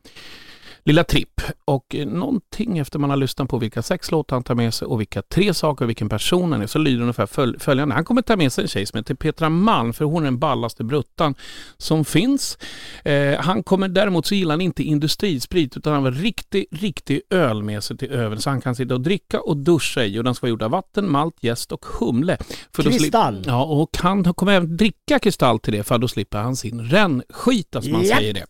[0.85, 4.55] lilla tripp och eh, någonting efter man har lyssnat på vilka sex låtar han tar
[4.55, 7.59] med sig och vilka tre saker och vilken person han är så lyder ungefär föl-
[7.59, 7.95] följande.
[7.95, 10.39] Han kommer ta med sig en tjej som heter Petra Malm för hon är den
[10.39, 11.35] ballaste bruttan
[11.77, 12.59] som finns.
[13.05, 17.63] Eh, han kommer däremot så gillar han inte industrisprit utan han har riktig, riktig öl
[17.63, 20.35] med sig till övern så han kan sitta och dricka och duscha i och den
[20.35, 22.37] ska vara gjord av vatten, malt, jäst och humle.
[22.75, 23.43] För Kristall.
[23.47, 27.83] Ja, och han kommer även dricka kristall till det för då slipper han sin rännskita
[27.83, 28.17] som man Ja.
[28.17, 28.47] säger det.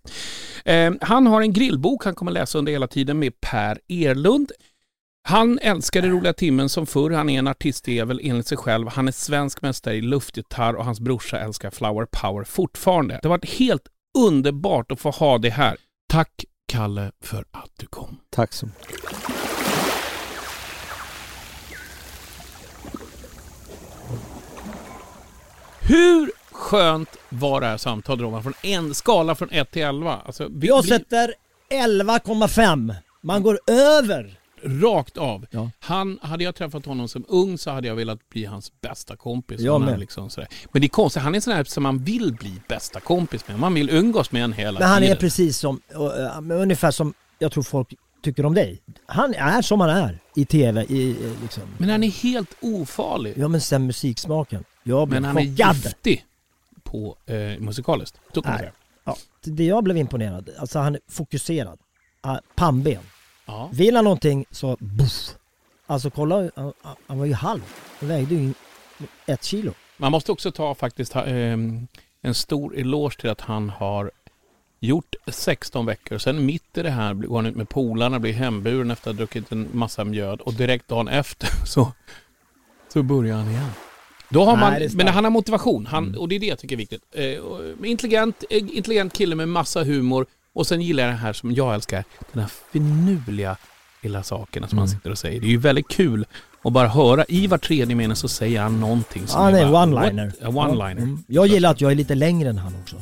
[0.65, 4.53] Eh, han har en grillbok han kommer läsa under hela tiden med Per Erlund.
[5.23, 7.11] Han älskar den roliga timmen som förr.
[7.11, 8.89] Han är en artistjävel enligt sig själv.
[8.89, 13.19] Han är svensk mästare i luftgitarr och hans brorsa älskar Flower Power fortfarande.
[13.23, 13.83] Det har varit helt
[14.19, 15.77] underbart att få ha det här.
[16.09, 18.21] Tack Kalle för att du kom.
[18.31, 19.01] Tack så mycket.
[25.81, 28.43] Hur skönt var det här samtalet Robban?
[28.43, 30.23] Från en skala från 1 till 11.
[30.27, 31.35] Alltså, vi, jag sätter
[31.71, 32.95] 11,5.
[33.21, 35.47] Man går över rakt av.
[35.51, 35.71] Ja.
[35.81, 39.61] Han, hade jag träffat honom som ung så hade jag velat bli hans bästa kompis.
[39.61, 40.01] Jag är med.
[40.01, 40.49] liksom sådär.
[40.73, 43.49] Men det är konstigt, han är en sån här som man vill bli bästa kompis
[43.49, 43.59] med.
[43.59, 45.17] Man vill umgås med en hela Men han är tiden.
[45.17, 45.81] precis som,
[46.43, 48.83] men ungefär som jag tror folk tycker om dig.
[49.07, 51.63] Han är som han är i TV, i, eh, liksom.
[51.79, 53.35] Men han är helt ofarlig.
[53.37, 54.65] Ja men sen musiksmaken.
[54.83, 55.77] Jag blev Men han är chockad.
[55.77, 56.25] giftig
[56.83, 58.21] på eh, musikaliskt.
[58.35, 58.73] Så kan man säga.
[59.11, 61.79] Ja, det jag blev imponerad, alltså han är fokuserad.
[62.27, 63.03] Uh, pannben.
[63.47, 63.71] Ja.
[63.73, 65.35] Vill han någonting så buff.
[65.87, 66.73] Alltså kolla, han,
[67.07, 67.63] han var ju halv.
[68.01, 68.55] Han vägde ju
[69.27, 69.73] ett kilo.
[69.97, 71.87] Man måste också ta faktiskt ehm,
[72.21, 74.11] en stor eloge till att han har
[74.81, 76.19] gjort 16 veckor.
[76.19, 79.19] Sen mitt i det här går han ut med polarna, blir hemburen efter att ha
[79.19, 81.93] druckit en massa mjöd och direkt dagen efter så,
[82.89, 83.71] så börjar han igen.
[84.31, 84.95] Då har Nej, man, det starkt.
[84.95, 87.03] men han har motivation han, och det är det jag tycker är viktigt.
[87.15, 91.53] Eh, intelligent, eh, intelligent kille med massa humor och sen gillar jag det här som
[91.53, 93.57] jag älskar, den här finurliga
[94.03, 94.99] lilla sakerna som han Mm.
[94.99, 95.41] sitter och säger.
[95.41, 96.27] Det är ju väldigt kul
[96.63, 99.87] att bara höra i var tredje mening så säger han någonting som Han är bara,
[99.87, 100.33] one-liner.
[100.53, 100.79] what?
[100.79, 101.25] Ja, mm.
[101.27, 102.97] Jag gillar att jag är lite längre än han också.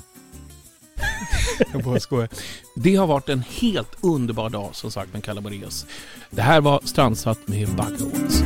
[1.73, 2.29] Jag bara skojar.
[2.77, 5.87] Det har varit en helt underbar dag som sagt med Calabareas.
[6.31, 8.43] Det här var Strandsatt med Backwards.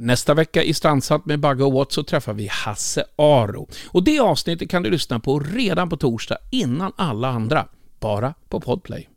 [0.00, 3.68] Nästa vecka i Strandsatt med Bagge och Watts så träffar vi Hasse Aro.
[3.88, 7.68] Och det avsnittet kan du lyssna på redan på torsdag innan alla andra.
[8.00, 9.08] Bara på Podplay.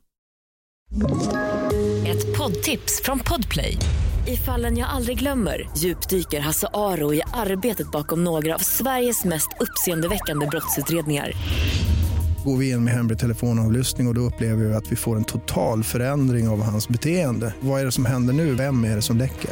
[2.08, 3.78] Ett poddtips från Podplay.
[4.28, 9.50] I fallen jag aldrig glömmer djupdyker Hasse Aro i arbetet bakom några av Sveriges mest
[9.60, 11.32] uppseendeväckande brottsutredningar.
[12.46, 15.24] Går vi in med hemlig telefonavlyssning och, och då upplever vi att vi får en
[15.24, 17.54] total förändring av hans beteende.
[17.60, 18.56] Vad är det som händer nu?
[18.56, 19.52] Vem är det som läcker?